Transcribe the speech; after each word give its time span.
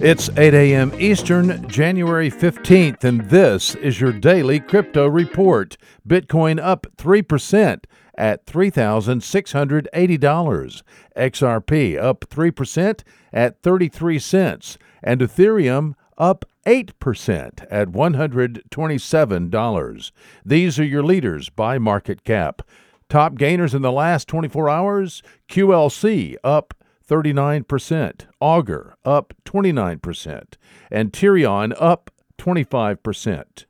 It's 0.00 0.30
8 0.38 0.54
a.m. 0.54 0.92
Eastern, 1.00 1.68
January 1.68 2.30
15th, 2.30 3.02
and 3.02 3.22
this 3.22 3.74
is 3.74 4.00
your 4.00 4.12
daily 4.12 4.60
crypto 4.60 5.08
report. 5.08 5.76
Bitcoin 6.06 6.62
up 6.62 6.86
3% 6.96 7.82
at 8.16 8.46
$3,680. 8.46 10.82
XRP 11.16 12.00
up 12.00 12.24
3% 12.30 13.00
at 13.32 13.60
33 13.60 14.18
cents, 14.20 14.78
and 15.02 15.20
Ethereum 15.20 15.94
up 16.16 16.44
8% 16.64 17.66
at 17.68 17.88
$127. 17.88 20.12
These 20.46 20.78
are 20.78 20.84
your 20.84 21.02
leaders 21.02 21.48
by 21.48 21.78
market 21.78 22.22
cap. 22.22 22.62
Top 23.08 23.34
gainers 23.34 23.74
in 23.74 23.82
the 23.82 23.90
last 23.90 24.28
24 24.28 24.68
hours 24.68 25.24
QLC 25.48 26.36
up 26.44 26.72
39%, 27.08 28.26
Augur 28.40 28.96
up 29.04 29.32
29%, 29.44 30.54
and 30.90 31.12
Tierion 31.12 31.74
up 31.78 32.10
25%. 32.36 33.64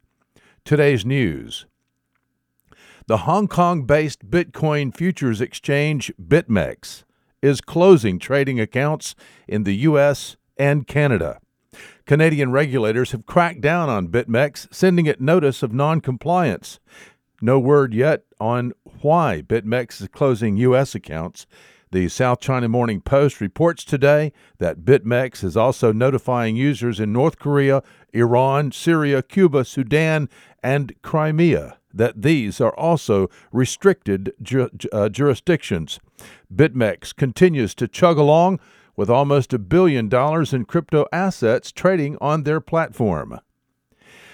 Today's 0.64 1.06
news. 1.06 1.66
The 3.06 3.18
Hong 3.18 3.48
Kong 3.48 3.84
based 3.84 4.28
Bitcoin 4.28 4.94
futures 4.94 5.40
exchange 5.40 6.12
BitMEX 6.20 7.04
is 7.40 7.60
closing 7.60 8.18
trading 8.18 8.60
accounts 8.60 9.14
in 9.46 9.62
the 9.62 9.76
U.S. 9.76 10.36
and 10.58 10.86
Canada. 10.86 11.38
Canadian 12.04 12.50
regulators 12.50 13.12
have 13.12 13.24
cracked 13.24 13.60
down 13.60 13.88
on 13.88 14.08
BitMEX, 14.08 14.72
sending 14.74 15.06
it 15.06 15.20
notice 15.20 15.62
of 15.62 15.72
noncompliance. 15.72 16.80
No 17.40 17.58
word 17.58 17.94
yet 17.94 18.24
on 18.40 18.72
why 19.00 19.42
BitMEX 19.46 20.02
is 20.02 20.08
closing 20.08 20.56
U.S. 20.56 20.94
accounts. 20.94 21.46
The 21.90 22.10
South 22.10 22.40
China 22.40 22.68
Morning 22.68 23.00
Post 23.00 23.40
reports 23.40 23.82
today 23.82 24.32
that 24.58 24.84
BitMEX 24.84 25.42
is 25.42 25.56
also 25.56 25.90
notifying 25.90 26.54
users 26.54 27.00
in 27.00 27.14
North 27.14 27.38
Korea, 27.38 27.82
Iran, 28.12 28.72
Syria, 28.72 29.22
Cuba, 29.22 29.64
Sudan, 29.64 30.28
and 30.62 30.94
Crimea 31.00 31.78
that 31.94 32.20
these 32.20 32.60
are 32.60 32.76
also 32.76 33.30
restricted 33.52 34.34
ju- 34.42 34.68
uh, 34.92 35.08
jurisdictions. 35.08 35.98
BitMEX 36.54 37.16
continues 37.16 37.74
to 37.76 37.88
chug 37.88 38.18
along 38.18 38.60
with 38.94 39.08
almost 39.08 39.54
a 39.54 39.58
billion 39.58 40.10
dollars 40.10 40.52
in 40.52 40.66
crypto 40.66 41.06
assets 41.10 41.72
trading 41.72 42.18
on 42.20 42.42
their 42.42 42.60
platform. 42.60 43.40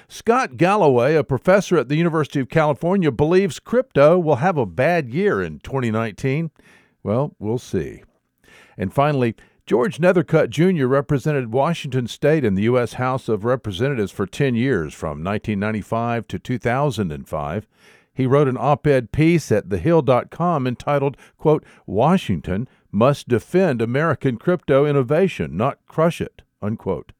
Scott 0.08 0.56
Galloway, 0.56 1.14
a 1.14 1.24
professor 1.24 1.76
at 1.76 1.88
the 1.88 1.96
University 1.96 2.40
of 2.40 2.48
California, 2.48 3.12
believes 3.12 3.60
crypto 3.60 4.18
will 4.18 4.36
have 4.36 4.58
a 4.58 4.66
bad 4.66 5.08
year 5.08 5.40
in 5.40 5.60
2019. 5.60 6.50
Well, 7.04 7.36
we'll 7.38 7.58
see. 7.58 8.02
And 8.76 8.92
finally, 8.92 9.36
George 9.66 9.98
Nethercutt 9.98 10.50
Jr. 10.50 10.86
represented 10.86 11.52
Washington 11.52 12.06
State 12.08 12.44
in 12.44 12.54
the 12.54 12.64
U.S. 12.64 12.94
House 12.94 13.28
of 13.28 13.44
Representatives 13.44 14.10
for 14.10 14.26
10 14.26 14.54
years, 14.54 14.92
from 14.92 15.22
1995 15.22 16.26
to 16.28 16.38
2005. 16.38 17.68
He 18.12 18.26
wrote 18.26 18.48
an 18.48 18.56
op 18.58 18.86
ed 18.86 19.12
piece 19.12 19.50
at 19.50 19.68
TheHill.com 19.68 20.66
entitled, 20.66 21.16
quote, 21.36 21.64
Washington 21.86 22.68
must 22.92 23.28
defend 23.28 23.82
American 23.82 24.36
crypto 24.36 24.86
innovation, 24.86 25.56
not 25.56 25.78
crush 25.86 26.20
it, 26.20 26.42
unquote. 26.62 27.12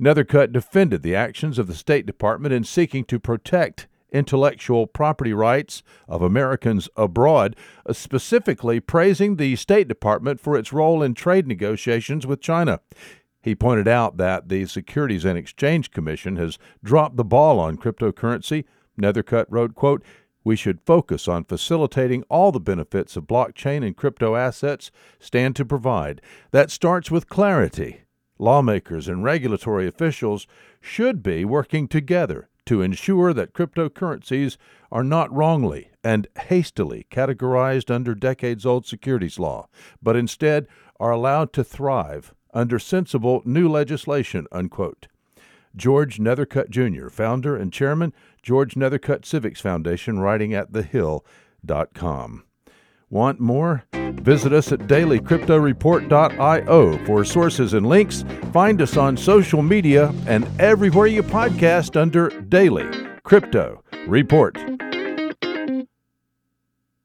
Nethercutt 0.00 0.52
defended 0.52 1.02
the 1.02 1.16
actions 1.16 1.58
of 1.58 1.66
the 1.66 1.74
State 1.74 2.06
Department 2.06 2.54
in 2.54 2.64
seeking 2.64 3.04
to 3.04 3.18
protect 3.18 3.86
intellectual 4.14 4.86
property 4.86 5.34
rights 5.34 5.82
of 6.08 6.22
Americans 6.22 6.88
abroad, 6.96 7.56
uh, 7.84 7.92
specifically 7.92 8.80
praising 8.80 9.36
the 9.36 9.56
State 9.56 9.88
Department 9.88 10.40
for 10.40 10.56
its 10.56 10.72
role 10.72 11.02
in 11.02 11.12
trade 11.12 11.46
negotiations 11.46 12.26
with 12.26 12.40
China. 12.40 12.80
He 13.42 13.54
pointed 13.54 13.88
out 13.88 14.16
that 14.16 14.48
the 14.48 14.64
Securities 14.64 15.24
and 15.26 15.36
Exchange 15.36 15.90
Commission 15.90 16.36
has 16.36 16.58
dropped 16.82 17.16
the 17.16 17.24
ball 17.24 17.60
on 17.60 17.76
cryptocurrency. 17.76 18.64
Nethercutt 18.98 19.46
wrote, 19.50 19.74
quote, 19.74 20.02
we 20.44 20.56
should 20.56 20.80
focus 20.80 21.26
on 21.26 21.44
facilitating 21.44 22.22
all 22.28 22.52
the 22.52 22.60
benefits 22.60 23.16
of 23.16 23.24
blockchain 23.24 23.84
and 23.84 23.96
crypto 23.96 24.36
assets 24.36 24.90
stand 25.18 25.56
to 25.56 25.64
provide. 25.64 26.20
That 26.52 26.70
starts 26.70 27.10
with 27.10 27.28
clarity. 27.28 28.02
Lawmakers 28.38 29.08
and 29.08 29.24
regulatory 29.24 29.86
officials 29.86 30.46
should 30.80 31.22
be 31.22 31.44
working 31.44 31.88
together 31.88 32.48
to 32.66 32.82
ensure 32.82 33.32
that 33.32 33.52
cryptocurrencies 33.52 34.56
are 34.90 35.04
not 35.04 35.32
wrongly 35.32 35.90
and 36.02 36.26
hastily 36.48 37.06
categorized 37.10 37.90
under 37.90 38.14
decades 38.14 38.64
old 38.66 38.86
securities 38.86 39.38
law, 39.38 39.68
but 40.02 40.16
instead 40.16 40.66
are 41.00 41.10
allowed 41.10 41.52
to 41.52 41.64
thrive 41.64 42.34
under 42.52 42.78
sensible 42.78 43.42
new 43.44 43.68
legislation. 43.68 44.46
Unquote. 44.52 45.08
George 45.76 46.18
Nethercutt 46.18 46.70
Jr., 46.70 47.08
founder 47.08 47.56
and 47.56 47.72
chairman, 47.72 48.12
George 48.42 48.74
Nethercutt 48.74 49.24
Civics 49.24 49.60
Foundation, 49.60 50.20
writing 50.20 50.54
at 50.54 50.72
thehill.com. 50.72 52.44
Want 53.14 53.38
more? 53.38 53.84
Visit 53.92 54.52
us 54.52 54.72
at 54.72 54.80
dailycryptoreport.io 54.80 57.06
for 57.06 57.24
sources 57.24 57.74
and 57.74 57.86
links. 57.86 58.24
Find 58.52 58.82
us 58.82 58.96
on 58.96 59.16
social 59.16 59.62
media 59.62 60.12
and 60.26 60.48
everywhere 60.60 61.06
you 61.06 61.22
podcast 61.22 61.94
under 61.94 62.30
Daily 62.48 62.90
Crypto 63.22 63.84
Report. 64.08 64.58